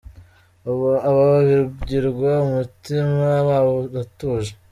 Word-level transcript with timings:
Ubu 0.69 0.87
aba 1.09 1.27
bibagirwa 1.47 2.31
umutima 2.45 3.27
wabo 3.47 3.71
uratuje? 3.87 4.51